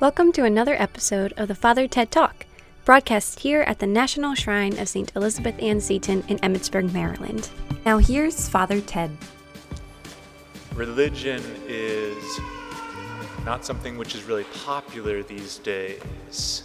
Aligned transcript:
Welcome 0.00 0.32
to 0.32 0.44
another 0.44 0.74
episode 0.80 1.34
of 1.36 1.48
the 1.48 1.54
Father 1.54 1.86
Ted 1.86 2.10
Talk, 2.10 2.46
broadcast 2.86 3.40
here 3.40 3.60
at 3.60 3.80
the 3.80 3.86
National 3.86 4.34
Shrine 4.34 4.78
of 4.78 4.88
St. 4.88 5.12
Elizabeth 5.14 5.62
Ann 5.62 5.78
Seton 5.78 6.24
in 6.26 6.38
Emmitsburg, 6.38 6.90
Maryland. 6.90 7.50
Now 7.84 7.98
here's 7.98 8.48
Father 8.48 8.80
Ted. 8.80 9.14
Religion 10.74 11.42
is 11.68 12.40
not 13.44 13.66
something 13.66 13.98
which 13.98 14.14
is 14.14 14.24
really 14.24 14.44
popular 14.64 15.22
these 15.22 15.58
days, 15.58 16.62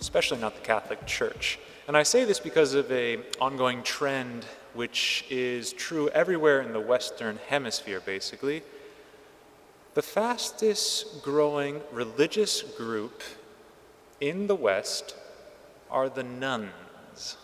especially 0.00 0.38
not 0.38 0.54
the 0.54 0.62
Catholic 0.62 1.04
Church. 1.06 1.58
And 1.88 1.96
I 1.96 2.04
say 2.04 2.24
this 2.24 2.38
because 2.38 2.74
of 2.74 2.88
a 2.92 3.18
ongoing 3.40 3.82
trend 3.82 4.44
which 4.74 5.24
is 5.30 5.72
true 5.72 6.08
everywhere 6.10 6.62
in 6.62 6.72
the 6.72 6.78
Western 6.78 7.40
Hemisphere, 7.48 7.98
basically. 7.98 8.62
The 9.94 10.02
fastest 10.02 11.22
growing 11.22 11.80
religious 11.90 12.62
group 12.62 13.22
in 14.20 14.46
the 14.46 14.54
West 14.54 15.16
are 15.90 16.08
the 16.08 16.22
nuns. 16.22 17.36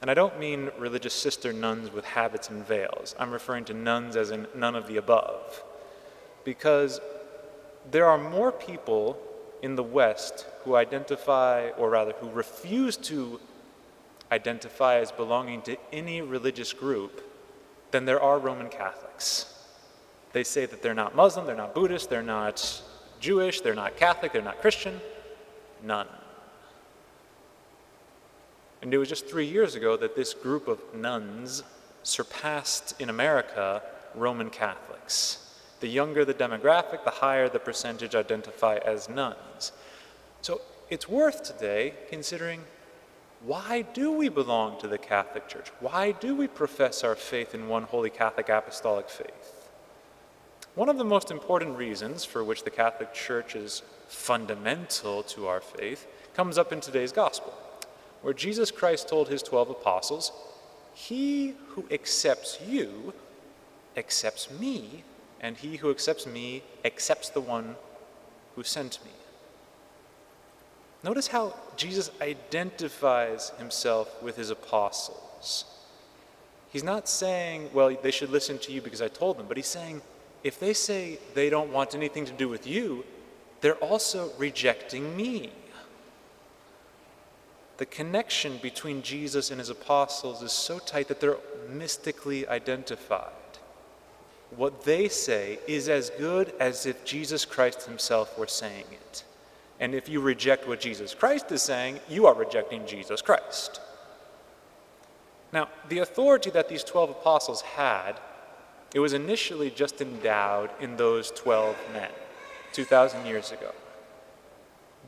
And 0.00 0.08
I 0.08 0.14
don't 0.14 0.38
mean 0.38 0.70
religious 0.78 1.14
sister 1.14 1.52
nuns 1.52 1.92
with 1.92 2.04
habits 2.04 2.50
and 2.50 2.64
veils. 2.64 3.16
I'm 3.18 3.32
referring 3.32 3.64
to 3.66 3.74
nuns 3.74 4.14
as 4.14 4.30
in 4.30 4.46
none 4.54 4.76
of 4.76 4.86
the 4.86 4.96
above. 4.96 5.64
Because 6.44 7.00
there 7.90 8.06
are 8.06 8.18
more 8.18 8.52
people 8.52 9.18
in 9.60 9.74
the 9.74 9.82
West 9.82 10.46
who 10.64 10.76
identify, 10.76 11.70
or 11.70 11.90
rather, 11.90 12.12
who 12.12 12.30
refuse 12.30 12.96
to 12.98 13.40
identify 14.30 15.00
as 15.00 15.10
belonging 15.10 15.62
to 15.62 15.76
any 15.92 16.22
religious 16.22 16.72
group 16.72 17.22
than 17.90 18.04
there 18.04 18.20
are 18.20 18.38
Roman 18.38 18.68
Catholics. 18.68 19.51
They 20.32 20.44
say 20.44 20.66
that 20.66 20.82
they're 20.82 20.94
not 20.94 21.14
Muslim, 21.14 21.46
they're 21.46 21.56
not 21.56 21.74
Buddhist, 21.74 22.08
they're 22.08 22.22
not 22.22 22.82
Jewish, 23.20 23.60
they're 23.60 23.74
not 23.74 23.96
Catholic, 23.96 24.32
they're 24.32 24.42
not 24.42 24.60
Christian. 24.60 25.00
None. 25.82 26.08
And 28.80 28.92
it 28.92 28.98
was 28.98 29.08
just 29.08 29.28
three 29.28 29.46
years 29.46 29.74
ago 29.74 29.96
that 29.96 30.16
this 30.16 30.34
group 30.34 30.66
of 30.66 30.80
nuns 30.94 31.62
surpassed 32.02 33.00
in 33.00 33.10
America 33.10 33.82
Roman 34.14 34.50
Catholics. 34.50 35.56
The 35.80 35.88
younger 35.88 36.24
the 36.24 36.34
demographic, 36.34 37.04
the 37.04 37.10
higher 37.10 37.48
the 37.48 37.58
percentage 37.58 38.14
identify 38.14 38.78
as 38.78 39.08
nuns. 39.08 39.72
So 40.40 40.60
it's 40.90 41.08
worth 41.08 41.42
today 41.44 41.94
considering 42.08 42.62
why 43.44 43.82
do 43.82 44.12
we 44.12 44.28
belong 44.28 44.80
to 44.80 44.88
the 44.88 44.98
Catholic 44.98 45.48
Church? 45.48 45.68
Why 45.80 46.12
do 46.12 46.34
we 46.34 46.46
profess 46.46 47.02
our 47.02 47.16
faith 47.16 47.54
in 47.54 47.68
one 47.68 47.82
holy 47.84 48.10
Catholic 48.10 48.48
apostolic 48.48 49.08
faith? 49.08 49.61
One 50.74 50.88
of 50.88 50.96
the 50.96 51.04
most 51.04 51.30
important 51.30 51.76
reasons 51.76 52.24
for 52.24 52.42
which 52.42 52.64
the 52.64 52.70
Catholic 52.70 53.12
Church 53.12 53.54
is 53.54 53.82
fundamental 54.08 55.22
to 55.24 55.46
our 55.46 55.60
faith 55.60 56.06
comes 56.34 56.56
up 56.56 56.72
in 56.72 56.80
today's 56.80 57.12
gospel, 57.12 57.52
where 58.22 58.32
Jesus 58.32 58.70
Christ 58.70 59.06
told 59.06 59.28
his 59.28 59.42
12 59.42 59.68
apostles, 59.68 60.32
He 60.94 61.54
who 61.68 61.84
accepts 61.90 62.58
you 62.66 63.12
accepts 63.98 64.50
me, 64.50 65.04
and 65.42 65.58
he 65.58 65.76
who 65.76 65.90
accepts 65.90 66.26
me 66.26 66.62
accepts 66.86 67.28
the 67.28 67.42
one 67.42 67.76
who 68.56 68.62
sent 68.62 68.98
me. 69.04 69.10
Notice 71.02 71.26
how 71.26 71.54
Jesus 71.76 72.10
identifies 72.22 73.50
himself 73.58 74.22
with 74.22 74.36
his 74.36 74.48
apostles. 74.48 75.66
He's 76.72 76.84
not 76.84 77.08
saying, 77.08 77.68
well, 77.74 77.94
they 78.02 78.10
should 78.10 78.30
listen 78.30 78.58
to 78.60 78.72
you 78.72 78.80
because 78.80 79.02
I 79.02 79.08
told 79.08 79.36
them, 79.36 79.44
but 79.46 79.58
he's 79.58 79.66
saying, 79.66 80.00
if 80.44 80.58
they 80.58 80.72
say 80.72 81.18
they 81.34 81.50
don't 81.50 81.72
want 81.72 81.94
anything 81.94 82.24
to 82.24 82.32
do 82.32 82.48
with 82.48 82.66
you, 82.66 83.04
they're 83.60 83.76
also 83.76 84.30
rejecting 84.38 85.16
me. 85.16 85.50
The 87.78 87.86
connection 87.86 88.58
between 88.58 89.02
Jesus 89.02 89.50
and 89.50 89.58
his 89.58 89.70
apostles 89.70 90.42
is 90.42 90.52
so 90.52 90.78
tight 90.78 91.08
that 91.08 91.20
they're 91.20 91.38
mystically 91.68 92.46
identified. 92.46 93.32
What 94.54 94.84
they 94.84 95.08
say 95.08 95.58
is 95.66 95.88
as 95.88 96.10
good 96.10 96.52
as 96.60 96.86
if 96.86 97.04
Jesus 97.04 97.44
Christ 97.44 97.84
himself 97.84 98.38
were 98.38 98.46
saying 98.46 98.84
it. 98.90 99.24
And 99.80 99.94
if 99.94 100.08
you 100.08 100.20
reject 100.20 100.68
what 100.68 100.80
Jesus 100.80 101.14
Christ 101.14 101.50
is 101.50 101.62
saying, 101.62 102.00
you 102.08 102.26
are 102.26 102.34
rejecting 102.34 102.86
Jesus 102.86 103.22
Christ. 103.22 103.80
Now, 105.52 105.68
the 105.88 105.98
authority 106.00 106.50
that 106.50 106.68
these 106.68 106.84
12 106.84 107.10
apostles 107.10 107.62
had, 107.62 108.14
it 108.94 109.00
was 109.00 109.12
initially 109.12 109.70
just 109.70 110.00
endowed 110.00 110.70
in 110.80 110.96
those 110.96 111.30
12 111.30 111.76
men 111.92 112.10
2,000 112.72 113.26
years 113.26 113.52
ago. 113.52 113.70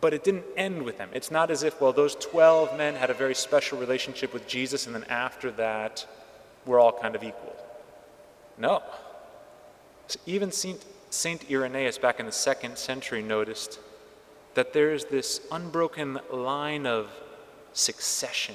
But 0.00 0.14
it 0.14 0.24
didn't 0.24 0.44
end 0.56 0.82
with 0.82 0.98
them. 0.98 1.10
It's 1.12 1.30
not 1.30 1.50
as 1.50 1.62
if, 1.62 1.80
well, 1.80 1.92
those 1.92 2.14
12 2.16 2.76
men 2.76 2.94
had 2.94 3.10
a 3.10 3.14
very 3.14 3.34
special 3.34 3.78
relationship 3.78 4.32
with 4.32 4.46
Jesus, 4.46 4.86
and 4.86 4.94
then 4.94 5.04
after 5.04 5.50
that, 5.52 6.06
we're 6.66 6.80
all 6.80 6.92
kind 6.92 7.14
of 7.14 7.22
equal. 7.22 7.56
No. 8.58 8.82
So 10.08 10.20
even 10.26 10.50
Saint, 10.50 10.84
Saint 11.10 11.50
Irenaeus 11.50 11.98
back 11.98 12.20
in 12.20 12.26
the 12.26 12.32
second 12.32 12.76
century 12.78 13.22
noticed 13.22 13.78
that 14.54 14.72
there's 14.72 15.06
this 15.06 15.40
unbroken 15.50 16.18
line 16.30 16.86
of 16.86 17.10
succession 17.72 18.54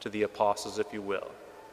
to 0.00 0.08
the 0.08 0.22
apostles, 0.22 0.78
if 0.78 0.92
you 0.92 1.02
will. 1.02 1.30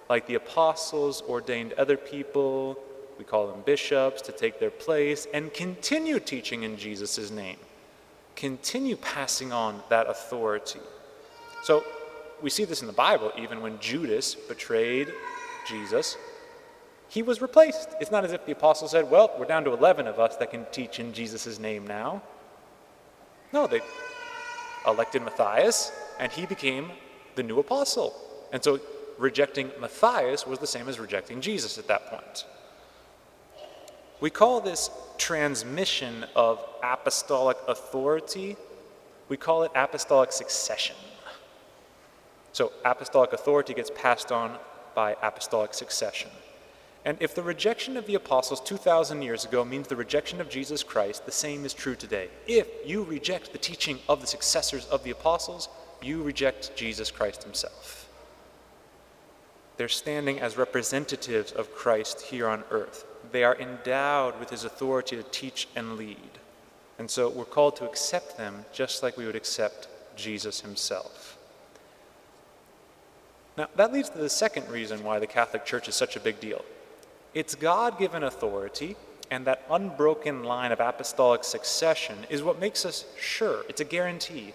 Like 0.09 0.27
the 0.27 0.35
apostles 0.35 1.21
ordained 1.27 1.73
other 1.73 1.97
people, 1.97 2.79
we 3.17 3.25
call 3.25 3.47
them 3.47 3.61
bishops, 3.65 4.21
to 4.23 4.31
take 4.31 4.59
their 4.59 4.71
place 4.71 5.27
and 5.33 5.53
continue 5.53 6.19
teaching 6.19 6.63
in 6.63 6.77
Jesus' 6.77 7.29
name, 7.29 7.57
continue 8.35 8.95
passing 8.95 9.51
on 9.51 9.81
that 9.89 10.07
authority. 10.07 10.79
So 11.63 11.83
we 12.41 12.49
see 12.49 12.65
this 12.65 12.81
in 12.81 12.87
the 12.87 12.93
Bible, 12.93 13.31
even 13.37 13.61
when 13.61 13.79
Judas 13.79 14.35
betrayed 14.35 15.11
Jesus, 15.67 16.17
he 17.09 17.21
was 17.21 17.41
replaced. 17.41 17.89
It's 17.99 18.11
not 18.11 18.25
as 18.25 18.33
if 18.33 18.45
the 18.45 18.51
apostles 18.51 18.91
said, 18.91 19.09
Well, 19.09 19.33
we're 19.37 19.45
down 19.45 19.63
to 19.63 19.73
11 19.73 20.07
of 20.07 20.19
us 20.19 20.35
that 20.37 20.51
can 20.51 20.65
teach 20.71 20.99
in 20.99 21.13
Jesus' 21.13 21.59
name 21.59 21.87
now. 21.87 22.21
No, 23.53 23.65
they 23.65 23.81
elected 24.85 25.23
Matthias, 25.23 25.91
and 26.19 26.31
he 26.31 26.45
became 26.45 26.91
the 27.35 27.43
new 27.43 27.59
apostle. 27.59 28.13
And 28.51 28.63
so 28.63 28.79
rejecting 29.17 29.71
Matthias 29.79 30.45
was 30.45 30.59
the 30.59 30.67
same 30.67 30.87
as 30.87 30.99
rejecting 30.99 31.41
Jesus 31.41 31.77
at 31.77 31.87
that 31.87 32.07
point. 32.07 32.45
We 34.19 34.29
call 34.29 34.61
this 34.61 34.89
transmission 35.17 36.25
of 36.35 36.63
apostolic 36.83 37.57
authority, 37.67 38.57
we 39.29 39.37
call 39.37 39.63
it 39.63 39.71
apostolic 39.75 40.31
succession. 40.31 40.95
So 42.51 42.71
apostolic 42.83 43.33
authority 43.33 43.73
gets 43.75 43.91
passed 43.93 44.31
on 44.31 44.57
by 44.95 45.15
apostolic 45.21 45.75
succession. 45.75 46.31
And 47.05 47.17
if 47.21 47.35
the 47.35 47.43
rejection 47.43 47.95
of 47.95 48.07
the 48.07 48.15
apostles 48.15 48.59
2,000 48.61 49.21
years 49.21 49.45
ago 49.45 49.63
means 49.63 49.87
the 49.87 49.95
rejection 49.95 50.41
of 50.41 50.49
Jesus 50.49 50.83
Christ, 50.83 51.25
the 51.25 51.31
same 51.31 51.63
is 51.63 51.73
true 51.73 51.95
today. 51.95 52.29
If 52.47 52.67
you 52.85 53.03
reject 53.03 53.51
the 53.51 53.59
teaching 53.59 53.99
of 54.09 54.21
the 54.21 54.27
successors 54.27 54.87
of 54.87 55.03
the 55.03 55.11
apostles, 55.11 55.69
you 56.01 56.23
reject 56.23 56.75
Jesus 56.75 57.11
Christ 57.11 57.43
himself. 57.43 58.06
They're 59.77 59.87
standing 59.87 60.39
as 60.39 60.57
representatives 60.57 61.51
of 61.51 61.73
Christ 61.73 62.21
here 62.21 62.47
on 62.47 62.63
earth. 62.71 63.05
They 63.31 63.43
are 63.43 63.55
endowed 63.55 64.39
with 64.39 64.49
his 64.49 64.63
authority 64.63 65.15
to 65.15 65.23
teach 65.23 65.67
and 65.75 65.97
lead. 65.97 66.17
And 66.99 67.09
so 67.09 67.29
we're 67.29 67.45
called 67.45 67.75
to 67.77 67.85
accept 67.85 68.37
them 68.37 68.65
just 68.73 69.03
like 69.03 69.17
we 69.17 69.25
would 69.25 69.35
accept 69.35 69.87
Jesus 70.15 70.61
himself. 70.61 71.37
Now, 73.57 73.67
that 73.75 73.93
leads 73.93 74.09
to 74.09 74.17
the 74.17 74.29
second 74.29 74.69
reason 74.69 75.03
why 75.03 75.19
the 75.19 75.27
Catholic 75.27 75.65
Church 75.65 75.87
is 75.87 75.95
such 75.95 76.15
a 76.15 76.19
big 76.19 76.39
deal. 76.39 76.63
It's 77.33 77.55
God 77.55 77.97
given 77.99 78.23
authority, 78.23 78.95
and 79.29 79.45
that 79.45 79.65
unbroken 79.69 80.43
line 80.43 80.71
of 80.71 80.79
apostolic 80.79 81.43
succession 81.43 82.17
is 82.29 82.43
what 82.43 82.59
makes 82.59 82.85
us 82.85 83.05
sure, 83.19 83.63
it's 83.67 83.81
a 83.81 83.85
guarantee, 83.85 84.53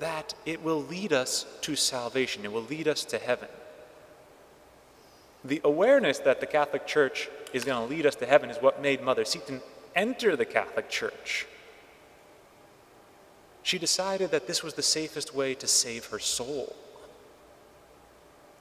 that 0.00 0.34
it 0.46 0.62
will 0.62 0.82
lead 0.82 1.12
us 1.12 1.46
to 1.62 1.76
salvation, 1.76 2.44
it 2.44 2.52
will 2.52 2.62
lead 2.62 2.88
us 2.88 3.04
to 3.04 3.18
heaven. 3.18 3.48
The 5.44 5.60
awareness 5.64 6.18
that 6.20 6.40
the 6.40 6.46
Catholic 6.46 6.86
Church 6.86 7.28
is 7.52 7.64
going 7.64 7.86
to 7.86 7.94
lead 7.94 8.06
us 8.06 8.14
to 8.16 8.26
heaven 8.26 8.50
is 8.50 8.62
what 8.62 8.80
made 8.80 9.02
Mother 9.02 9.24
Seton 9.24 9.60
enter 9.94 10.36
the 10.36 10.44
Catholic 10.44 10.88
Church. 10.88 11.46
She 13.62 13.78
decided 13.78 14.30
that 14.30 14.46
this 14.46 14.62
was 14.62 14.74
the 14.74 14.82
safest 14.82 15.34
way 15.34 15.54
to 15.54 15.66
save 15.66 16.06
her 16.06 16.18
soul. 16.18 16.74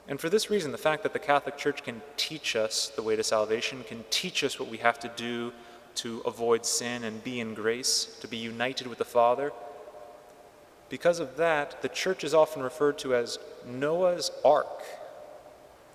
And 0.08 0.20
for 0.20 0.30
this 0.30 0.50
reason, 0.50 0.72
the 0.72 0.78
fact 0.78 1.04
that 1.04 1.14
the 1.14 1.20
Catholic 1.20 1.58
Church 1.58 1.84
can 1.84 2.02
teach 2.18 2.56
us 2.56 2.92
the 2.96 3.02
way 3.02 3.16
to 3.16 3.24
salvation, 3.24 3.84
can 3.84 4.04
teach 4.10 4.44
us 4.44 4.60
what 4.60 4.70
we 4.70 4.78
have 4.78 5.00
to 5.00 5.12
do 5.16 5.54
to 5.96 6.22
avoid 6.26 6.66
sin 6.66 7.04
and 7.04 7.24
be 7.24 7.40
in 7.40 7.54
grace, 7.54 8.18
to 8.22 8.28
be 8.28 8.38
united 8.38 8.88
with 8.88 8.98
the 8.98 9.06
Father, 9.06 9.52
because 10.92 11.22
of 11.22 11.38
that, 11.38 11.82
the 11.82 11.88
church 11.88 12.26
is 12.26 12.34
often 12.34 12.62
referred 12.62 12.98
to 13.00 13.16
as 13.16 13.40
Noah's 13.66 14.30
Ark. 14.44 14.84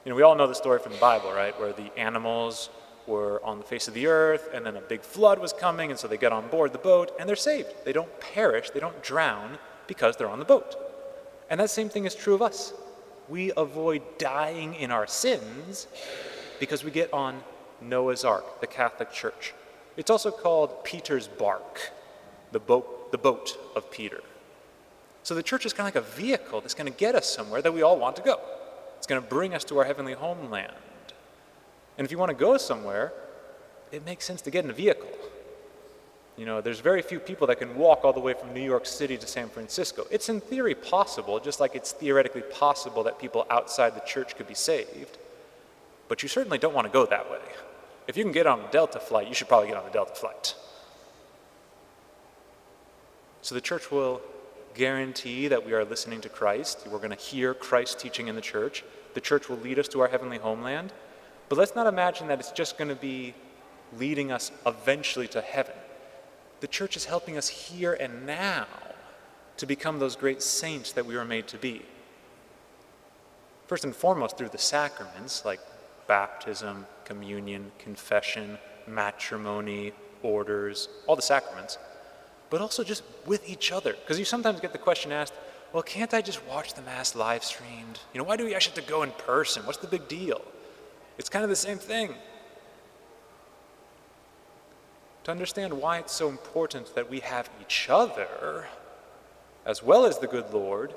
You 0.07 0.11
know, 0.11 0.17
we 0.17 0.23
all 0.23 0.37
know 0.37 0.47
the 0.47 0.55
story 0.55 0.79
from 0.79 0.93
the 0.93 0.99
Bible, 0.99 1.33
right? 1.33 1.59
Where 1.59 1.73
the 1.73 1.91
animals 1.99 2.71
were 3.09 3.45
on 3.45 3.59
the 3.59 3.65
face 3.65 3.89
of 3.89 3.95
the 3.95 4.07
earth, 4.07 4.51
and 4.55 4.65
then 4.65 4.77
a 4.77 4.81
big 4.81 5.01
flood 5.01 5.41
was 5.41 5.53
coming, 5.53 5.91
and 5.91 5.99
so 5.99 6.07
they 6.07 6.17
get 6.17 6.31
on 6.31 6.47
board 6.47 6.73
the 6.73 6.79
boat, 6.79 7.11
and 7.19 7.29
they're 7.29 7.35
saved. 7.35 7.75
They 7.85 7.93
don't 7.93 8.21
perish, 8.21 8.71
they 8.71 8.79
don't 8.79 9.03
drown 9.03 9.59
because 9.89 10.17
they're 10.17 10.29
on 10.29 10.39
the 10.39 10.45
boat. 10.45 10.77
And 11.51 11.59
that 11.59 11.71
same 11.71 11.89
thing 11.89 12.05
is 12.05 12.15
true 12.15 12.35
of 12.35 12.41
us. 12.41 12.73
We 13.29 13.51
avoid 13.57 14.01
dying 14.17 14.75
in 14.75 14.93
our 14.93 15.09
sins 15.09 15.89
because 16.61 16.85
we 16.85 16.93
get 16.93 17.13
on 17.13 17.43
Noah's 17.81 18.25
Ark, 18.25 18.61
the 18.61 18.69
Catholic 18.69 19.11
Church. 19.11 19.55
It's 19.97 20.09
also 20.09 20.31
called 20.31 20.85
Peter's 20.85 21.27
bark, 21.27 21.91
the 22.53 22.61
boat, 22.61 23.11
the 23.11 23.19
boat 23.19 23.59
of 23.75 23.91
Peter. 23.91 24.21
So 25.25 25.35
the 25.35 25.43
church 25.43 25.67
is 25.67 25.73
kind 25.73 25.89
of 25.89 25.97
like 25.97 26.05
a 26.05 26.17
vehicle 26.17 26.61
that's 26.61 26.75
going 26.75 26.93
to 26.93 26.97
get 26.97 27.17
us 27.17 27.29
somewhere 27.29 27.61
that 27.61 27.75
we 27.75 27.83
all 27.83 27.99
want 27.99 28.15
to 28.15 28.23
go. 28.23 28.39
It's 29.07 29.11
going 29.13 29.23
to 29.23 29.29
bring 29.29 29.55
us 29.55 29.63
to 29.67 29.79
our 29.79 29.85
heavenly 29.85 30.15
homeland. 30.15 30.73
And 31.97 32.05
if 32.05 32.11
you 32.11 32.19
want 32.19 32.31
to 32.31 32.35
go 32.35 32.57
somewhere, 32.57 33.13
it 33.93 34.05
makes 34.05 34.25
sense 34.25 34.43
to 34.43 34.51
get 34.51 34.65
in 34.65 34.71
a 34.73 34.75
vehicle. 34.75 35.07
You 36.37 36.45
know, 36.45 36.61
there's 36.61 36.81
very 36.81 37.03
few 37.03 37.21
people 37.21 37.47
that 37.47 37.61
can 37.61 37.77
walk 37.77 38.05
all 38.05 38.13
the 38.13 38.19
way 38.19 38.35
from 38.35 38.53
New 38.53 38.65
York 38.65 38.85
City 38.85 39.17
to 39.17 39.27
San 39.29 39.49
Francisco. 39.49 40.09
It's 40.11 40.29
in 40.29 40.41
theory 40.41 40.75
possible, 40.75 41.39
just 41.39 41.61
like 41.61 41.77
it's 41.77 41.93
theoretically 41.93 42.43
possible 42.51 43.05
that 43.05 43.21
people 43.21 43.47
outside 43.49 43.95
the 43.95 44.01
church 44.01 44.35
could 44.35 44.49
be 44.49 44.55
saved. 44.55 45.19
But 46.09 46.25
you 46.25 46.29
certainly 46.29 46.59
don't 46.59 46.75
want 46.75 46.89
to 46.89 46.93
go 46.93 47.07
that 47.07 47.31
way. 47.31 47.39
If 48.09 48.17
you 48.17 48.25
can 48.25 48.33
get 48.33 48.49
on 48.49 48.59
a 48.59 48.71
Delta 48.73 48.99
flight, 48.99 49.29
you 49.29 49.35
should 49.35 49.47
probably 49.47 49.69
get 49.69 49.77
on 49.77 49.85
the 49.85 49.93
Delta 49.93 50.17
flight. 50.17 50.57
So 53.43 53.55
the 53.55 53.61
church 53.61 53.93
will 53.93 54.21
guarantee 54.77 55.49
that 55.49 55.65
we 55.65 55.73
are 55.73 55.85
listening 55.85 56.21
to 56.21 56.29
Christ. 56.29 56.87
We're 56.91 56.99
going 56.99 57.11
to 57.11 57.17
hear 57.17 57.55
Christ 57.55 57.99
teaching 57.99 58.29
in 58.29 58.35
the 58.35 58.41
church. 58.41 58.85
The 59.15 59.21
church 59.21 59.49
will 59.49 59.57
lead 59.57 59.79
us 59.79 59.89
to 59.89 60.01
our 60.01 60.09
heavenly 60.09 60.39
homeland. 60.39 60.93
But 61.49 61.59
let's 61.59 61.75
not 61.75 61.87
imagine 61.87 62.29
that 62.29 62.39
it's 62.39 62.53
just 62.53 62.77
going 62.77 62.89
to 62.89 62.95
be 62.95 63.35
leading 63.97 64.31
us 64.31 64.53
eventually 64.67 65.29
to 65.29 65.41
heaven. 65.41 65.75
The 66.61 66.67
church 66.67 66.97
is 66.97 67.07
helping 67.07 67.37
us 67.37 67.49
here 67.49 67.95
and 67.95 68.27
now 68.27 68.67
to 69.57 69.67
become 69.67 69.99
those 69.99 70.17
great 70.17 70.43
saints 70.43 70.93
that 70.93 71.07
we 71.07 71.17
were 71.17 71.25
made 71.25 71.47
to 71.49 71.57
be. 71.57 71.83
First 73.67 73.85
and 73.85 73.97
foremost, 73.97 74.37
through 74.37 74.51
the 74.51 74.59
sacraments 74.59 75.45
like 75.45 75.61
baptism, 76.07 76.87
communion, 77.05 77.73
confession, 77.79 78.59
matrimony, 78.87 79.93
orders, 80.23 80.89
all 81.07 81.17
the 81.17 81.23
sacraments, 81.23 81.79
but 82.51 82.61
also 82.61 82.85
just 82.85 83.03
with 83.27 83.49
each 83.49 83.73
other. 83.73 83.93
Because 83.93 84.19
you 84.19 84.25
sometimes 84.25 84.61
get 84.61 84.73
the 84.73 84.79
question 84.79 85.13
asked, 85.13 85.35
well, 85.73 85.83
can't 85.83 86.15
I 86.15 86.23
just 86.23 86.45
watch 86.47 86.75
the 86.75 86.83
Mass 86.83 87.15
live 87.15 87.45
streamed? 87.45 88.01
You 88.13 88.19
know, 88.19 88.25
why 88.25 88.37
do 88.37 88.45
we 88.45 88.55
actually 88.55 88.77
have 88.77 88.85
to 88.85 88.91
go 88.91 89.03
in 89.03 89.11
person? 89.13 89.67
What's 89.67 89.79
the 89.79 89.89
big 89.89 90.09
deal? 90.09 90.41
It's 91.19 91.29
kind 91.29 91.43
of 91.43 91.51
the 91.51 91.57
same 91.57 91.79
thing. 91.79 92.15
To 95.25 95.31
understand 95.31 95.73
why 95.75 95.99
it's 95.99 96.13
so 96.13 96.29
important 96.29 96.95
that 96.95 97.11
we 97.11 97.21
have 97.21 97.51
each 97.61 97.89
other, 97.91 98.67
as 99.65 99.83
well 99.83 100.07
as 100.07 100.19
the 100.19 100.29
good 100.29 100.53
Lord, 100.53 100.95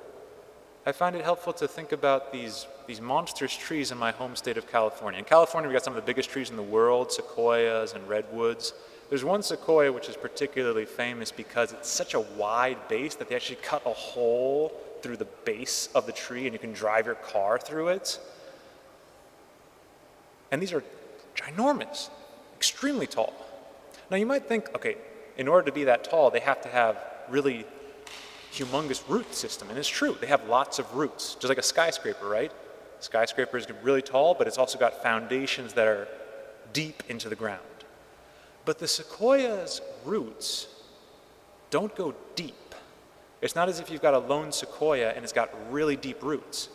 I 0.85 0.91
find 0.91 1.15
it 1.15 1.23
helpful 1.23 1.53
to 1.53 1.67
think 1.67 1.91
about 1.91 2.31
these, 2.31 2.67
these 2.87 3.01
monstrous 3.01 3.55
trees 3.55 3.91
in 3.91 3.97
my 3.97 4.11
home 4.11 4.35
state 4.35 4.57
of 4.57 4.71
California. 4.71 5.19
In 5.19 5.25
California, 5.25 5.67
we've 5.67 5.75
got 5.75 5.83
some 5.83 5.95
of 5.95 6.01
the 6.03 6.05
biggest 6.05 6.29
trees 6.29 6.51
in 6.51 6.55
the 6.55 6.63
world, 6.63 7.11
sequoias 7.11 7.93
and 7.93 8.07
redwoods. 8.07 8.73
There's 9.09 9.23
one 9.23 9.41
sequoia 9.41 9.91
which 9.91 10.07
is 10.07 10.15
particularly 10.15 10.85
famous 10.85 11.31
because 11.31 11.73
it's 11.73 11.89
such 11.89 12.13
a 12.13 12.19
wide 12.19 12.88
base 12.88 13.15
that 13.15 13.27
they 13.27 13.35
actually 13.35 13.57
cut 13.57 13.81
a 13.85 13.94
hole 13.94 14.71
through 15.01 15.17
the 15.17 15.27
base 15.45 15.89
of 15.95 16.06
the 16.06 16.11
tree 16.11 16.45
and 16.45 16.53
you 16.53 16.59
can 16.59 16.73
drive 16.73 17.07
your 17.07 17.15
car 17.15 17.57
through 17.57 17.89
it. 17.89 18.19
And 20.51 20.61
these 20.61 20.73
are 20.73 20.83
ginormous, 21.35 22.09
extremely 22.56 23.07
tall. 23.07 23.33
Now 24.11 24.17
you 24.17 24.25
might 24.25 24.47
think, 24.47 24.73
okay, 24.75 24.97
in 25.38 25.47
order 25.47 25.65
to 25.65 25.71
be 25.71 25.85
that 25.85 26.03
tall, 26.03 26.29
they 26.29 26.39
have 26.39 26.61
to 26.61 26.69
have 26.69 27.03
really 27.29 27.65
humongous 28.51 29.01
root 29.07 29.33
system. 29.33 29.69
And 29.69 29.77
it's 29.77 29.88
true, 29.88 30.17
they 30.19 30.27
have 30.27 30.47
lots 30.47 30.79
of 30.79 30.95
roots, 30.95 31.35
just 31.35 31.50
like 31.50 31.57
a 31.57 31.63
skyscraper, 31.63 32.27
right? 32.27 32.51
Skyscraper 33.00 33.57
is 33.57 33.67
really 33.81 34.01
tall, 34.01 34.33
but 34.33 34.47
it's 34.47 34.57
also 34.57 34.77
got 34.77 35.01
foundations 35.01 35.73
that 35.73 35.88
are 35.88 36.07
deep 36.73 37.03
into 37.07 37.29
the 37.29 37.35
ground. 37.35 37.61
But 38.65 38.79
the 38.79 38.88
sequoia's 38.88 39.81
roots 40.06 40.67
don't 41.69 41.95
go 41.95 42.13
deep. 42.35 42.56
It's 43.41 43.56
not 43.56 43.69
as 43.69 43.79
if 43.79 43.89
you've 43.89 44.01
got 44.01 44.13
a 44.13 44.19
lone 44.19 44.51
sequoia 44.51 45.11
and 45.11 45.23
it's 45.23 45.33
got 45.33 45.50
really 45.71 45.95
deep 45.95 46.21
roots. 46.21 46.69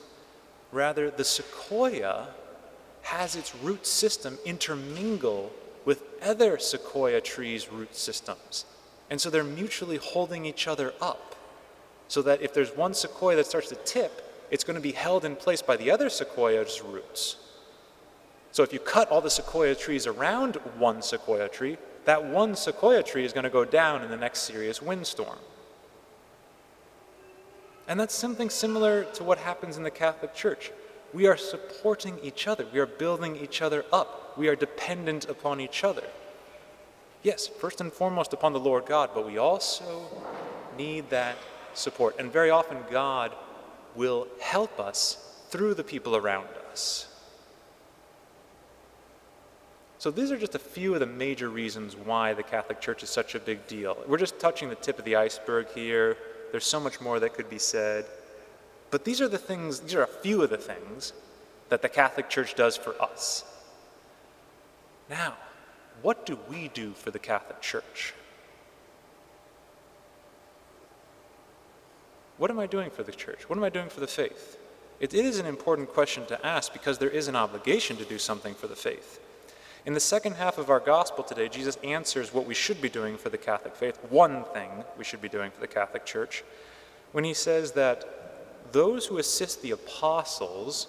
Rather, 0.73 1.11
the 1.11 1.25
sequoia 1.25 2.29
has 3.03 3.37
its 3.37 3.55
root 3.57 3.87
system 3.87 4.39
intermingle 4.45 5.53
with 5.85 6.03
other 6.23 6.59
sequoia 6.59 7.21
trees' 7.21 7.71
root 7.71 7.95
systems. 7.95 8.65
And 9.11 9.21
so 9.21 9.29
they're 9.29 9.45
mutually 9.45 9.99
holding 9.99 10.47
each 10.47 10.67
other 10.67 10.95
up. 11.01 11.37
So 12.09 12.23
that 12.23 12.43
if 12.43 12.55
there's 12.55 12.75
one 12.75 12.95
sequoia 12.95 13.37
that 13.37 13.47
starts 13.47 13.69
to 13.69 13.77
tip, 13.77 14.47
it's 14.51 14.65
going 14.65 14.77
to 14.77 14.83
be 14.83 14.93
held 14.93 15.25
in 15.25 15.37
place 15.37 15.63
by 15.63 15.77
the 15.77 15.91
other 15.91 16.09
sequoia's 16.09 16.81
roots. 16.83 17.37
So 18.55 18.63
if 18.63 18.73
you 18.73 18.79
cut 18.79 19.11
all 19.11 19.21
the 19.21 19.31
sequoia 19.31 19.75
trees 19.75 20.07
around 20.07 20.55
one 20.79 21.03
sequoia 21.03 21.49
tree, 21.49 21.77
that 22.05 22.25
one 22.25 22.55
sequoia 22.55 23.03
tree 23.03 23.25
is 23.25 23.33
going 23.33 23.43
to 23.43 23.51
go 23.51 23.65
down 23.65 24.05
in 24.05 24.11
the 24.11 24.17
next 24.17 24.43
serious 24.43 24.81
windstorm. 24.81 25.39
And 27.89 27.99
that's 27.99 28.15
something 28.15 28.49
similar 28.49 29.07
to 29.15 29.25
what 29.25 29.39
happens 29.39 29.77
in 29.77 29.83
the 29.83 29.91
Catholic 29.91 30.37
Church. 30.37 30.71
We 31.13 31.27
are 31.27 31.37
supporting 31.37 32.17
each 32.23 32.47
other, 32.47 32.65
we 32.73 32.79
are 32.79 32.87
building 32.87 33.35
each 33.35 33.61
other 33.61 33.85
up, 33.93 34.39
we 34.39 34.47
are 34.47 34.55
dependent 34.55 35.29
upon 35.29 35.61
each 35.61 35.83
other. 35.83 36.05
Yes, 37.25 37.49
first 37.49 37.81
and 37.81 37.93
foremost 37.93 38.33
upon 38.33 38.53
the 38.53 38.61
Lord 38.61 38.87
God, 38.87 39.11
but 39.17 39.27
we 39.27 39.37
also 39.37 40.07
need 40.79 41.11
that 41.11 41.39
support. 41.73 42.15
And 42.21 42.33
very 42.33 42.51
often, 42.51 42.79
God 42.89 43.35
will 43.97 44.29
help 44.39 44.79
us 44.79 45.19
through 45.49 45.75
the 45.75 45.83
people 45.83 46.15
around 46.15 46.47
us. 46.71 47.09
So, 50.05 50.11
these 50.11 50.31
are 50.31 50.37
just 50.37 50.55
a 50.55 50.59
few 50.59 50.93
of 50.93 51.01
the 51.01 51.07
major 51.07 51.49
reasons 51.49 51.97
why 51.97 52.35
the 52.35 52.43
Catholic 52.43 52.79
Church 52.79 53.03
is 53.03 53.09
such 53.09 53.35
a 53.35 53.41
big 53.41 53.67
deal. 53.67 53.97
We're 54.07 54.19
just 54.19 54.39
touching 54.39 54.69
the 54.69 54.75
tip 54.75 54.99
of 54.99 55.07
the 55.07 55.17
iceberg 55.17 55.69
here. 55.75 56.19
There's 56.53 56.67
so 56.67 56.79
much 56.79 57.01
more 57.01 57.19
that 57.21 57.33
could 57.33 57.49
be 57.49 57.59
said. 57.59 58.05
But 58.91 59.07
these 59.07 59.23
are 59.23 59.29
the 59.29 59.39
things, 59.39 59.81
these 59.81 59.95
are 59.95 60.03
a 60.03 60.07
few 60.07 60.43
of 60.43 60.51
the 60.51 60.59
things 60.59 61.15
that 61.71 61.81
the 61.81 61.89
Catholic 61.89 62.29
Church 62.29 62.55
does 62.55 62.77
for 62.77 63.01
us. 63.01 63.47
Now, 65.09 65.39
what 66.03 66.27
do 66.27 66.39
we 66.51 66.69
do 66.69 66.93
for 66.93 67.11
the 67.11 67.19
Catholic 67.19 67.63
Church? 67.63 68.13
What 72.37 72.51
am 72.51 72.59
I 72.59 72.67
doing 72.67 72.91
for 72.91 73.05
the 73.05 73.13
church? 73.13 73.49
What 73.49 73.57
am 73.57 73.65
I 73.65 73.71
doing 73.71 73.89
for 73.89 74.01
the 74.01 74.07
faith? 74.07 74.59
it 75.01 75.15
is 75.15 75.39
an 75.39 75.47
important 75.47 75.89
question 75.89 76.27
to 76.27 76.47
ask 76.47 76.75
because 76.75 76.99
there 76.99 77.09
is 77.09 77.27
an 77.27 77.37
obligation 77.37 77.97
to 77.97 78.05
do 78.05 78.19
something 78.19 78.55
for 78.55 78.67
the 78.67 78.77
faith. 78.77 79.21
In 79.87 79.93
the 79.93 80.01
second 80.01 80.37
half 80.37 80.57
of 80.57 80.71
our 80.71 80.81
gospel 80.81 81.23
today, 81.23 81.47
Jesus 81.47 81.77
answers 81.85 82.33
what 82.33 82.47
we 82.47 82.55
should 82.55 82.81
be 82.81 82.89
doing 82.89 83.19
for 83.19 83.29
the 83.29 83.37
Catholic 83.37 83.77
faith, 83.77 83.99
one 84.09 84.45
thing 84.45 84.71
we 84.97 85.05
should 85.05 85.21
be 85.21 85.29
doing 85.29 85.51
for 85.51 85.61
the 85.61 85.67
Catholic 85.67 86.07
Church, 86.07 86.43
when 87.13 87.23
he 87.23 87.35
says 87.35 87.73
that 87.73 88.73
those 88.73 89.05
who 89.05 89.19
assist 89.19 89.61
the 89.61 89.73
apostles, 89.73 90.89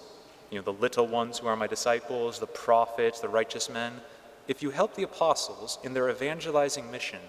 you 0.50 0.58
know, 0.58 0.64
the 0.64 0.72
little 0.72 1.08
ones 1.08 1.40
who 1.40 1.48
are 1.48 1.58
my 1.58 1.68
disciples, 1.68 2.40
the 2.40 2.48
prophets, 2.48 3.20
the 3.20 3.28
righteous 3.28 3.70
men, 3.70 3.92
if 4.48 4.64
you 4.64 4.70
help 4.70 4.96
the 4.96 5.04
apostles 5.04 5.78
in 5.84 5.94
their 5.94 6.10
evangelizing 6.10 6.90
mission, 6.90 7.20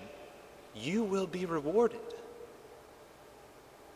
you 0.73 1.03
will 1.03 1.27
be 1.27 1.47
rewarded. 1.47 1.99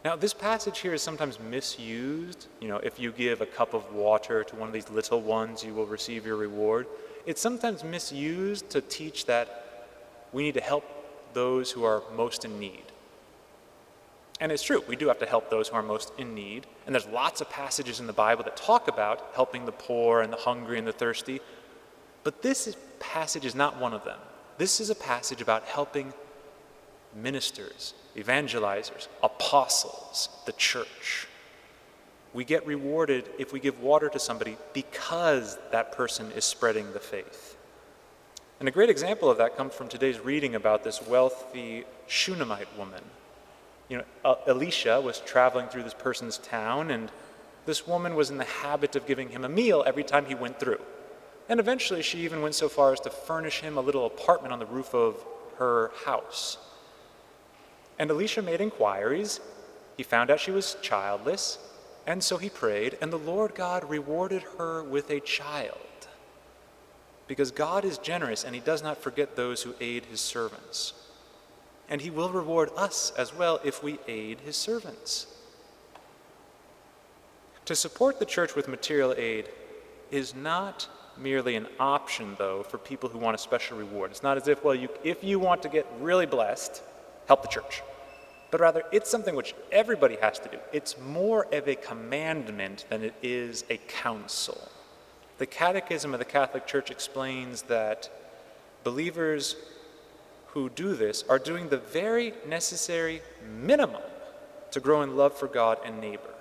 Now, 0.04 0.16
this 0.16 0.34
passage 0.34 0.80
here 0.80 0.94
is 0.94 1.02
sometimes 1.02 1.38
misused. 1.38 2.48
You 2.60 2.68
know, 2.68 2.78
if 2.78 2.98
you 2.98 3.12
give 3.12 3.42
a 3.42 3.46
cup 3.46 3.74
of 3.74 3.92
water 3.92 4.42
to 4.42 4.56
one 4.56 4.68
of 4.68 4.72
these 4.72 4.90
little 4.90 5.20
ones, 5.20 5.62
you 5.62 5.72
will 5.72 5.86
receive 5.86 6.26
your 6.26 6.36
reward. 6.36 6.86
It's 7.26 7.40
sometimes 7.40 7.84
misused 7.84 8.70
to 8.70 8.80
teach 8.80 9.26
that 9.26 9.86
we 10.32 10.42
need 10.42 10.54
to 10.54 10.60
help 10.60 10.84
those 11.34 11.70
who 11.70 11.84
are 11.84 12.02
most 12.14 12.44
in 12.44 12.58
need. 12.58 12.84
And 14.40 14.50
it's 14.50 14.62
true, 14.62 14.82
we 14.88 14.96
do 14.96 15.08
have 15.08 15.18
to 15.18 15.26
help 15.26 15.50
those 15.50 15.68
who 15.68 15.76
are 15.76 15.82
most 15.82 16.12
in 16.16 16.34
need. 16.34 16.66
And 16.86 16.94
there's 16.94 17.06
lots 17.06 17.42
of 17.42 17.50
passages 17.50 18.00
in 18.00 18.06
the 18.06 18.12
Bible 18.12 18.42
that 18.44 18.56
talk 18.56 18.88
about 18.88 19.32
helping 19.34 19.66
the 19.66 19.72
poor 19.72 20.22
and 20.22 20.32
the 20.32 20.38
hungry 20.38 20.78
and 20.78 20.86
the 20.86 20.92
thirsty. 20.92 21.40
But 22.24 22.40
this 22.42 22.66
is, 22.66 22.76
passage 22.98 23.44
is 23.44 23.54
not 23.54 23.78
one 23.78 23.92
of 23.92 24.04
them. 24.04 24.18
This 24.56 24.80
is 24.80 24.88
a 24.88 24.94
passage 24.94 25.42
about 25.42 25.64
helping 25.64 26.14
ministers, 27.14 27.92
evangelizers, 28.16 29.08
apostles, 29.22 30.28
the 30.46 30.52
church. 30.52 31.26
We 32.32 32.44
get 32.44 32.66
rewarded 32.66 33.28
if 33.38 33.52
we 33.52 33.60
give 33.60 33.80
water 33.80 34.08
to 34.08 34.18
somebody 34.18 34.56
because 34.72 35.58
that 35.72 35.92
person 35.92 36.30
is 36.32 36.44
spreading 36.44 36.92
the 36.92 37.00
faith. 37.00 37.56
And 38.60 38.68
a 38.68 38.72
great 38.72 38.90
example 38.90 39.30
of 39.30 39.38
that 39.38 39.56
comes 39.56 39.74
from 39.74 39.88
today's 39.88 40.20
reading 40.20 40.54
about 40.54 40.84
this 40.84 41.02
wealthy 41.02 41.84
Shunammite 42.06 42.68
woman 42.78 43.02
you 43.90 43.98
know, 43.98 44.04
uh, 44.24 44.36
Elisha 44.46 45.00
was 45.00 45.18
traveling 45.20 45.66
through 45.66 45.82
this 45.82 45.94
person's 45.94 46.38
town, 46.38 46.92
and 46.92 47.10
this 47.66 47.86
woman 47.86 48.14
was 48.14 48.30
in 48.30 48.38
the 48.38 48.44
habit 48.44 48.94
of 48.94 49.04
giving 49.04 49.28
him 49.30 49.44
a 49.44 49.48
meal 49.48 49.82
every 49.84 50.04
time 50.04 50.24
he 50.26 50.34
went 50.34 50.60
through. 50.60 50.80
And 51.48 51.58
eventually, 51.58 52.00
she 52.00 52.20
even 52.20 52.40
went 52.40 52.54
so 52.54 52.68
far 52.68 52.92
as 52.92 53.00
to 53.00 53.10
furnish 53.10 53.60
him 53.60 53.76
a 53.76 53.80
little 53.80 54.06
apartment 54.06 54.52
on 54.52 54.60
the 54.60 54.66
roof 54.66 54.94
of 54.94 55.22
her 55.56 55.90
house. 56.04 56.56
And 57.98 58.08
Elisha 58.10 58.40
made 58.40 58.60
inquiries. 58.60 59.40
He 59.96 60.04
found 60.04 60.30
out 60.30 60.38
she 60.38 60.52
was 60.52 60.76
childless, 60.80 61.58
and 62.06 62.22
so 62.22 62.36
he 62.38 62.48
prayed, 62.48 62.96
and 63.00 63.12
the 63.12 63.18
Lord 63.18 63.54
God 63.54 63.88
rewarded 63.88 64.42
her 64.58 64.82
with 64.82 65.10
a 65.10 65.20
child. 65.20 65.76
Because 67.26 67.50
God 67.50 67.84
is 67.84 67.98
generous, 67.98 68.44
and 68.44 68.54
he 68.54 68.60
does 68.60 68.82
not 68.82 68.98
forget 68.98 69.36
those 69.36 69.62
who 69.62 69.74
aid 69.80 70.06
his 70.06 70.20
servants. 70.20 70.94
And 71.88 72.00
he 72.00 72.10
will 72.10 72.30
reward 72.30 72.70
us 72.76 73.12
as 73.16 73.34
well 73.34 73.60
if 73.64 73.82
we 73.82 73.98
aid 74.08 74.40
his 74.40 74.56
servants. 74.56 75.26
To 77.66 77.76
support 77.76 78.18
the 78.18 78.26
church 78.26 78.56
with 78.56 78.66
material 78.66 79.14
aid 79.16 79.48
is 80.10 80.34
not 80.34 80.88
merely 81.16 81.54
an 81.54 81.66
option, 81.78 82.34
though, 82.38 82.62
for 82.62 82.78
people 82.78 83.08
who 83.08 83.18
want 83.18 83.34
a 83.34 83.38
special 83.38 83.78
reward. 83.78 84.10
It's 84.10 84.22
not 84.22 84.36
as 84.36 84.48
if, 84.48 84.64
well, 84.64 84.74
you, 84.74 84.88
if 85.04 85.22
you 85.22 85.38
want 85.38 85.62
to 85.62 85.68
get 85.68 85.86
really 86.00 86.26
blessed, 86.26 86.82
help 87.28 87.42
the 87.42 87.48
church. 87.48 87.82
But 88.50 88.60
rather, 88.60 88.82
it's 88.90 89.08
something 89.08 89.36
which 89.36 89.54
everybody 89.70 90.16
has 90.16 90.38
to 90.40 90.48
do. 90.48 90.58
It's 90.72 90.98
more 90.98 91.46
of 91.52 91.68
a 91.68 91.76
commandment 91.76 92.84
than 92.88 93.04
it 93.04 93.14
is 93.22 93.64
a 93.70 93.76
counsel. 93.76 94.68
The 95.38 95.46
Catechism 95.46 96.12
of 96.12 96.18
the 96.18 96.24
Catholic 96.24 96.66
Church 96.66 96.90
explains 96.90 97.62
that 97.62 98.10
believers 98.84 99.56
who 100.48 100.68
do 100.68 100.94
this 100.94 101.24
are 101.28 101.38
doing 101.38 101.68
the 101.68 101.78
very 101.78 102.34
necessary 102.46 103.22
minimum 103.58 104.02
to 104.72 104.80
grow 104.80 105.02
in 105.02 105.16
love 105.16 105.36
for 105.36 105.46
God 105.46 105.78
and 105.84 106.00
neighbor. 106.00 106.34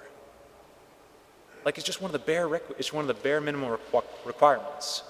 Like 1.64 1.78
it's 1.78 1.86
just 1.86 2.02
one 2.02 2.10
of 2.10 2.14
the 2.14 2.20
bare 2.20 2.54
it's 2.78 2.92
one 2.92 3.04
of 3.04 3.08
the 3.08 3.22
bare 3.22 3.42
minimum 3.42 3.78
requ- 3.92 4.04
requirements. 4.26 5.04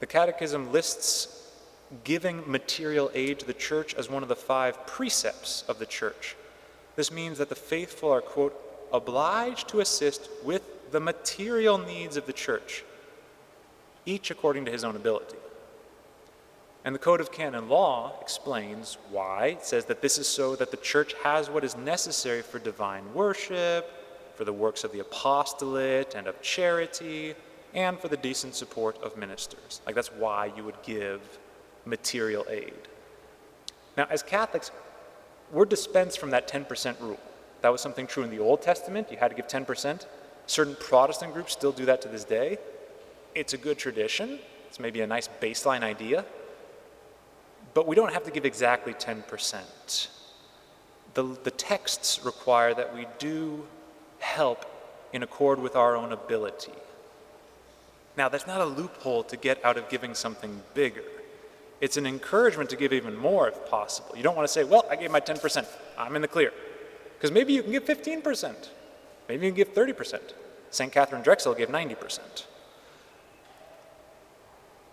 The 0.00 0.06
Catechism 0.06 0.70
lists 0.70 1.37
giving 2.04 2.42
material 2.50 3.10
aid 3.14 3.38
to 3.38 3.46
the 3.46 3.54
church 3.54 3.94
as 3.94 4.10
one 4.10 4.22
of 4.22 4.28
the 4.28 4.36
five 4.36 4.86
precepts 4.86 5.64
of 5.68 5.78
the 5.78 5.86
church. 5.86 6.36
This 6.96 7.10
means 7.10 7.38
that 7.38 7.48
the 7.48 7.54
faithful 7.54 8.10
are, 8.10 8.20
quote, 8.20 8.54
obliged 8.92 9.68
to 9.68 9.80
assist 9.80 10.28
with 10.44 10.62
the 10.90 11.00
material 11.00 11.78
needs 11.78 12.16
of 12.16 12.26
the 12.26 12.32
church, 12.32 12.84
each 14.06 14.30
according 14.30 14.64
to 14.64 14.70
his 14.70 14.84
own 14.84 14.96
ability. 14.96 15.36
And 16.84 16.94
the 16.94 16.98
Code 16.98 17.20
of 17.20 17.32
Canon 17.32 17.68
Law 17.68 18.18
explains 18.22 18.96
why. 19.10 19.48
It 19.48 19.64
says 19.64 19.84
that 19.86 20.00
this 20.00 20.16
is 20.16 20.26
so 20.26 20.56
that 20.56 20.70
the 20.70 20.76
church 20.78 21.14
has 21.22 21.50
what 21.50 21.64
is 21.64 21.76
necessary 21.76 22.40
for 22.40 22.58
divine 22.58 23.12
worship, 23.12 23.90
for 24.36 24.44
the 24.44 24.52
works 24.52 24.84
of 24.84 24.92
the 24.92 25.00
apostolate 25.00 26.14
and 26.14 26.26
of 26.26 26.40
charity, 26.40 27.34
and 27.74 27.98
for 27.98 28.08
the 28.08 28.16
decent 28.16 28.54
support 28.54 28.96
of 29.02 29.16
ministers. 29.16 29.82
Like 29.84 29.94
that's 29.94 30.12
why 30.12 30.52
you 30.56 30.64
would 30.64 30.80
give 30.82 31.20
material 31.88 32.46
aid. 32.48 32.74
Now, 33.96 34.06
as 34.10 34.22
Catholics, 34.22 34.70
we're 35.52 35.64
dispensed 35.64 36.18
from 36.18 36.30
that 36.30 36.46
10% 36.46 37.00
rule. 37.00 37.18
That 37.62 37.70
was 37.70 37.80
something 37.80 38.06
true 38.06 38.22
in 38.22 38.30
the 38.30 38.38
Old 38.38 38.62
Testament. 38.62 39.10
You 39.10 39.16
had 39.16 39.28
to 39.28 39.34
give 39.34 39.48
10%. 39.48 40.06
Certain 40.46 40.76
Protestant 40.78 41.32
groups 41.32 41.52
still 41.52 41.72
do 41.72 41.84
that 41.86 42.00
to 42.02 42.08
this 42.08 42.24
day. 42.24 42.58
It's 43.34 43.54
a 43.54 43.58
good 43.58 43.78
tradition. 43.78 44.38
It's 44.68 44.78
maybe 44.78 45.00
a 45.00 45.06
nice 45.06 45.28
baseline 45.40 45.82
idea. 45.82 46.24
But 47.74 47.86
we 47.86 47.96
don't 47.96 48.12
have 48.12 48.24
to 48.24 48.30
give 48.30 48.44
exactly 48.44 48.94
10%. 48.94 50.08
The, 51.14 51.22
the 51.42 51.50
texts 51.50 52.24
require 52.24 52.74
that 52.74 52.94
we 52.94 53.06
do 53.18 53.66
help 54.20 54.64
in 55.12 55.22
accord 55.22 55.58
with 55.58 55.74
our 55.74 55.96
own 55.96 56.12
ability. 56.12 56.72
Now, 58.16 58.28
that's 58.28 58.46
not 58.46 58.60
a 58.60 58.64
loophole 58.64 59.22
to 59.24 59.36
get 59.36 59.64
out 59.64 59.76
of 59.76 59.88
giving 59.88 60.14
something 60.14 60.60
bigger. 60.74 61.04
It's 61.80 61.96
an 61.96 62.06
encouragement 62.06 62.70
to 62.70 62.76
give 62.76 62.92
even 62.92 63.16
more 63.16 63.48
if 63.48 63.68
possible. 63.68 64.16
You 64.16 64.22
don't 64.22 64.36
want 64.36 64.46
to 64.46 64.52
say, 64.52 64.64
well, 64.64 64.84
I 64.90 64.96
gave 64.96 65.10
my 65.10 65.20
10%, 65.20 65.66
I'm 65.96 66.16
in 66.16 66.22
the 66.22 66.28
clear. 66.28 66.52
Because 67.14 67.30
maybe 67.30 67.52
you 67.52 67.62
can 67.62 67.72
give 67.72 67.84
15%, 67.84 68.68
maybe 69.28 69.46
you 69.46 69.52
can 69.52 69.56
give 69.56 69.74
30%. 69.74 70.20
St. 70.70 70.92
Katharine 70.92 71.22
Drexel 71.22 71.54
gave 71.54 71.68
90%. 71.68 72.44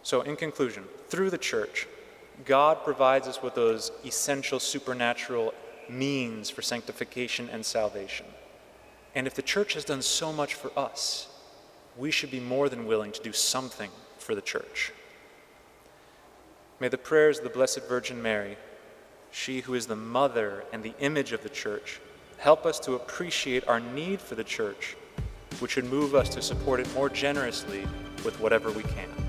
So, 0.04 0.22
in 0.22 0.36
conclusion, 0.36 0.84
through 1.10 1.32
the 1.32 1.38
church, 1.38 1.88
God 2.46 2.84
provides 2.84 3.28
us 3.28 3.42
with 3.42 3.56
those 3.56 3.92
essential 4.06 4.60
supernatural 4.60 5.54
means 5.90 6.50
for 6.50 6.62
sanctification 6.62 7.50
and 7.50 7.66
salvation. 7.66 8.26
And 9.16 9.28
if 9.28 9.34
the 9.34 9.42
church 9.42 9.74
has 9.74 9.86
done 9.86 10.02
so 10.02 10.32
much 10.32 10.54
for 10.54 10.72
us, 10.78 11.28
we 11.98 12.12
should 12.12 12.32
be 12.32 12.40
more 12.40 12.70
than 12.70 12.86
willing 12.86 13.12
to 13.14 13.24
do 13.24 13.32
something 13.32 13.90
for 14.18 14.36
the 14.36 14.42
church. 14.42 14.92
May 16.80 16.90
the 16.90 16.98
prayers 16.98 17.38
of 17.38 17.46
the 17.46 17.50
Blessed 17.50 17.88
Virgin 17.88 18.22
Mary, 18.22 18.58
she 19.32 19.62
who 19.62 19.76
is 19.76 19.88
the 19.88 19.96
mother 19.96 20.66
and 20.74 20.84
the 20.84 20.94
image 21.00 21.32
of 21.32 21.42
the 21.42 21.50
church, 21.50 22.02
help 22.38 22.66
us 22.66 22.80
to 22.82 22.96
appreciate 22.96 23.66
our 23.68 23.80
need 23.80 24.20
for 24.20 24.36
the 24.36 24.44
church, 24.44 24.98
which 25.60 25.72
should 25.72 25.86
move 25.86 26.16
us 26.16 26.28
to 26.30 26.42
support 26.42 26.82
it 26.82 26.94
more 26.94 27.10
generously 27.10 27.88
with 28.26 28.38
whatever 28.42 28.72
we 28.72 28.84
can. 28.84 29.25